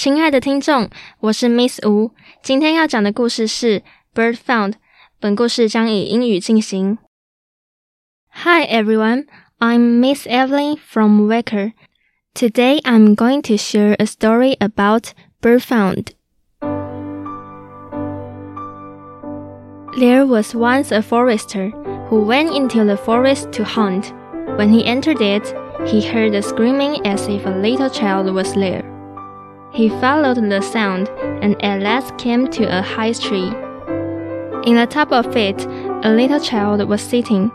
[0.00, 3.82] 亲爱的听众，我是 Miss 吴，今天要讲的故事是
[4.14, 4.74] Bird Found。
[5.18, 6.98] 本故事将以英语进行。
[8.28, 9.24] Hi everyone,
[9.58, 11.72] I'm Miss Evelyn from Waker.
[12.34, 16.12] Today I'm going to share a story about Bird Found.
[19.98, 21.70] There was once a forester
[22.10, 24.12] who went into the forest to hunt.
[24.58, 25.52] When he entered it,
[25.86, 28.84] he heard a screaming as if a little child was there.
[29.73, 31.07] He followed the sound
[31.41, 33.47] and at last came to a high tree.
[34.65, 35.65] In the top of it,
[36.03, 37.49] a little child was sitting.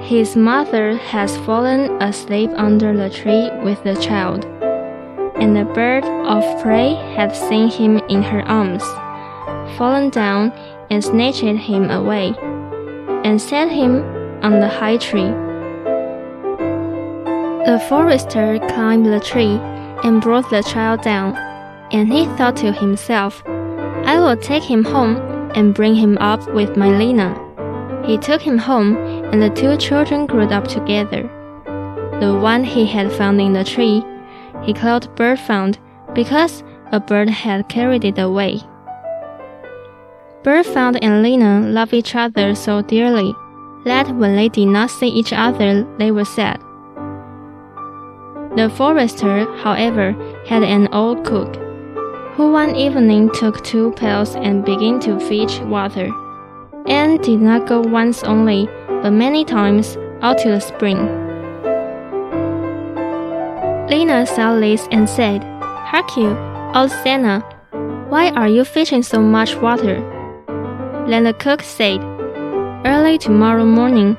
[0.00, 4.46] His mother has fallen asleep under the tree with the child,
[5.36, 8.82] and a bird of prey had seen him in her arms,
[9.76, 10.52] fallen down
[10.90, 12.34] and snatched him away,
[13.24, 14.02] and set him
[14.42, 15.30] on the high tree.
[17.66, 19.60] The forester climbed the tree
[20.02, 21.36] and brought the child down,
[21.92, 25.16] and he thought to himself, I will take him home
[25.54, 27.38] and bring him up with my Lena.
[28.06, 31.22] He took him home, and the two children grew up together.
[32.20, 34.02] The one he had found in the tree,
[34.62, 35.78] he called Bird Found
[36.14, 38.60] because a bird had carried it away.
[40.42, 43.34] Bird Found and Lena loved each other so dearly
[43.84, 46.60] that when they did not see each other, they were sad.
[48.54, 50.12] The forester, however,
[50.46, 51.56] had an old cook,
[52.34, 56.10] who one evening took two pails and began to fetch water,
[56.86, 58.68] and did not go once only,
[59.00, 60.98] but many times out to the spring.
[63.88, 66.36] Lena saw this and said, Hark you,
[66.74, 67.40] old Sanna,
[68.10, 69.96] why are you fetching so much water?
[71.08, 72.02] Then the cook said,
[72.84, 74.14] Early tomorrow morning,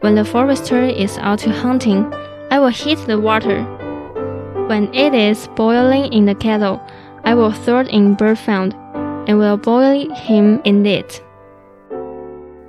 [0.00, 2.12] when the forester is out hunting,
[2.50, 3.66] I will heat the water
[4.68, 6.80] when it is boiling in the kettle,
[7.24, 8.74] I will throw in bird found,
[9.26, 11.22] and will boil him in it.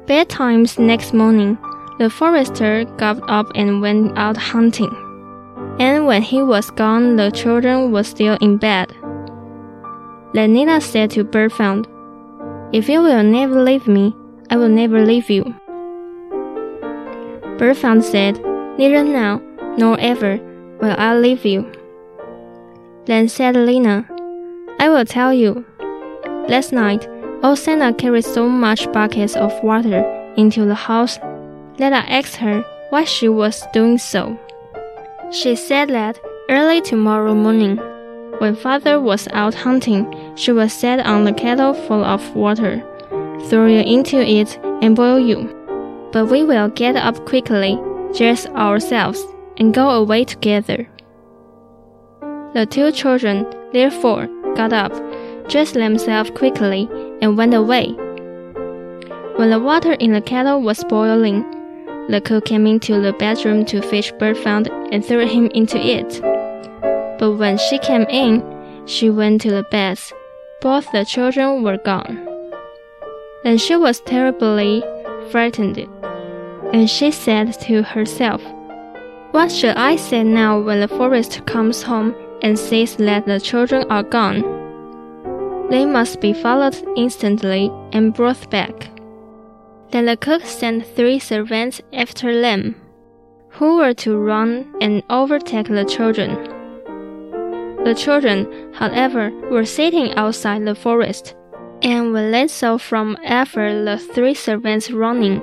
[0.05, 1.57] Bedtimes next morning,
[1.99, 4.95] the forester got up and went out hunting.
[5.77, 8.89] And when he was gone, the children were still in bed.
[10.33, 11.85] Lenina said to Bird Found,
[12.73, 14.15] If you will never leave me,
[14.49, 15.43] I will never leave you.
[17.57, 18.41] Bird Found said,
[18.77, 19.41] Neither now
[19.77, 20.39] nor ever
[20.79, 21.69] will I leave you.
[23.09, 24.05] Then said Lena,
[24.79, 25.65] I will tell you.
[26.47, 27.09] Last night,
[27.41, 30.05] old Sanna carried so much buckets of water
[30.37, 31.17] into the house
[31.79, 34.37] that I asked her why she was doing so.
[35.31, 36.19] She said that
[36.51, 37.77] early tomorrow morning,
[38.37, 40.05] when father was out hunting,
[40.35, 42.83] she will set on the kettle full of water,
[43.49, 45.49] throw you into it, and boil you.
[46.11, 47.73] But we will get up quickly,
[48.15, 49.19] dress ourselves,
[49.57, 50.87] and go away together.
[52.53, 54.91] The two children, therefore, got up,
[55.49, 56.89] dressed themselves quickly,
[57.21, 57.91] and went away.
[59.35, 61.45] When the water in the kettle was boiling,
[62.09, 66.19] the cook came into the bedroom to fetch Bird Found and threw him into it.
[67.19, 68.43] But when she came in,
[68.87, 69.99] she went to the bed.
[70.59, 72.25] Both the children were gone.
[73.43, 74.83] Then she was terribly
[75.29, 75.77] frightened,
[76.73, 78.41] and she said to herself,
[79.31, 83.85] What shall I say now when the forest comes home and says that the children
[83.89, 84.41] are gone.
[85.69, 88.89] They must be followed instantly and brought back.
[89.91, 92.75] Then the cook sent three servants after them,
[93.49, 96.31] who were to run and overtake the children.
[97.83, 101.35] The children, however, were sitting outside the forest,
[101.81, 105.41] and when they saw from afar the three servants running,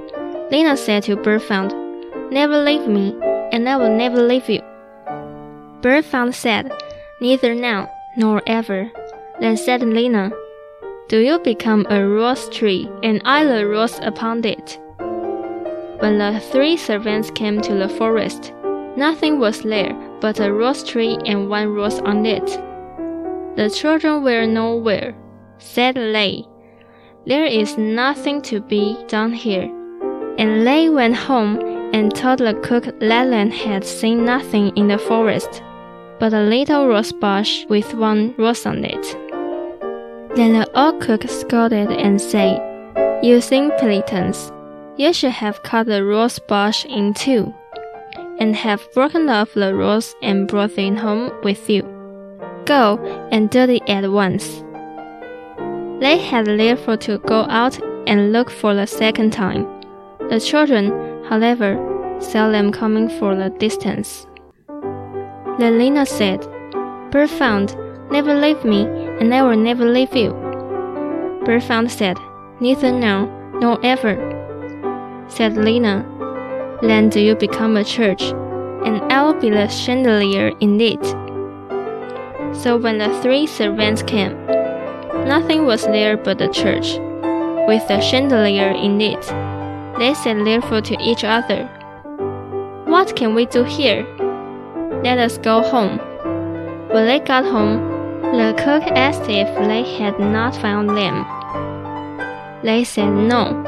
[0.51, 1.73] Lena said to Birdfound,
[2.31, 3.17] Never leave me,
[3.53, 4.61] and I will never leave you.
[5.81, 6.71] Birdfound said,
[7.21, 8.91] Neither now nor ever.
[9.41, 10.31] Then said Lena,
[11.09, 14.79] Do you become a rose tree, and I the rose upon it?
[16.01, 18.53] When the three servants came to the forest,
[18.97, 22.47] nothing was there but a rose tree and one rose on it.
[23.57, 25.15] The children were nowhere.
[25.59, 26.45] Said they,
[27.27, 29.73] There is nothing to be done here.
[30.39, 31.59] And they went home
[31.95, 35.63] and told the cook they had seen nothing in the forest.
[36.19, 39.17] But a little rose bush with one rose on it.
[40.37, 42.61] Then the old cook scolded and said,
[43.23, 44.53] You simpletons,
[44.97, 47.55] you should have cut the rose bush in two,
[48.39, 51.83] and have broken off the rose and brought it home with you.
[52.65, 52.99] Go
[53.31, 54.63] and do it at once.
[56.01, 59.67] They had therefore to go out and look for the second time.
[60.29, 60.91] The children,
[61.25, 61.79] however,
[62.21, 64.27] saw them coming for the distance.
[65.59, 66.47] Then Lena said,
[67.11, 67.77] Bird found,
[68.11, 68.83] never leave me,
[69.21, 70.33] and I will never leave you.
[71.45, 72.19] Bird found said,
[72.61, 73.27] Neither now,
[73.61, 74.17] nor ever.
[75.29, 76.05] Said Lena,
[76.83, 81.05] Then do you become a church, and I will be the chandelier in it.
[82.55, 84.35] So when the three servants came,
[85.27, 86.99] nothing was there but the church,
[87.67, 89.23] with the chandelier in it.
[89.99, 91.67] They said therefore to each other,
[92.85, 94.07] What can we do here?
[95.03, 95.99] Let us go home.
[96.91, 101.25] When they got home, the cook asked if they had not found them.
[102.63, 103.63] They said no.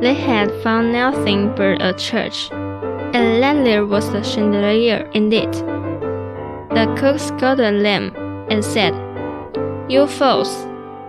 [0.00, 5.52] They had found nothing but a church, and that there was a chandelier in it.
[6.70, 8.14] The cook scolded them
[8.50, 8.94] and said,
[9.88, 10.66] You fools,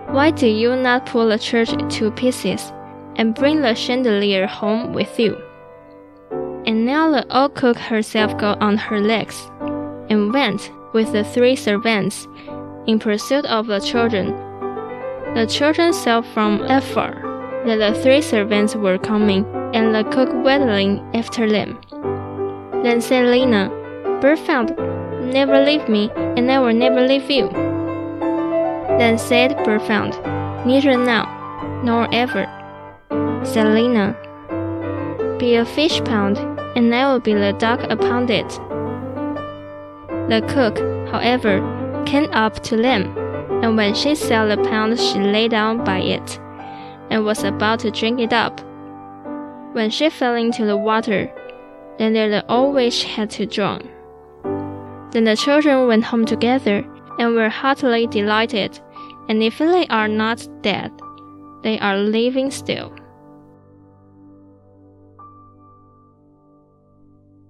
[0.08, 2.72] why do you not pull the church to pieces
[3.16, 5.36] and bring the chandelier home with you?
[6.68, 9.50] And now the old cook herself got on her legs
[10.10, 12.28] and went with the three servants
[12.86, 14.36] in pursuit of the children.
[15.34, 17.22] The children saw from afar
[17.64, 21.80] that the three servants were coming, and the cook waddling after them.
[22.82, 23.70] Then said Lena,
[24.44, 24.76] found,
[25.32, 27.48] never leave me, and I will never leave you.
[28.98, 29.80] Then said Bird
[30.66, 32.44] Neither now, nor ever.
[33.42, 34.14] Said Lena,
[35.38, 38.48] Be a fish pound, and I will be the duck upon it.
[40.28, 40.78] The cook,
[41.10, 41.58] however,
[42.06, 43.18] came up to them,
[43.64, 46.38] and when she saw the pound, she lay down by it,
[47.10, 48.60] and was about to drink it up.
[49.72, 51.28] When she fell into the water,
[51.98, 53.82] then there the old witch had to drown.
[55.10, 56.86] Then the children went home together,
[57.18, 58.78] and were heartily delighted,
[59.28, 60.92] and if they are not dead,
[61.64, 62.92] they are living still.